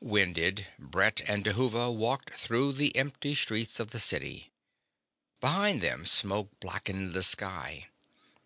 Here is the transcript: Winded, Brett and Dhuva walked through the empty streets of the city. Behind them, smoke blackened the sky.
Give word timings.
Winded, 0.00 0.68
Brett 0.78 1.20
and 1.28 1.44
Dhuva 1.44 1.92
walked 1.94 2.30
through 2.32 2.72
the 2.72 2.96
empty 2.96 3.34
streets 3.34 3.78
of 3.78 3.90
the 3.90 4.00
city. 4.00 4.50
Behind 5.38 5.82
them, 5.82 6.06
smoke 6.06 6.48
blackened 6.60 7.12
the 7.12 7.22
sky. 7.22 7.88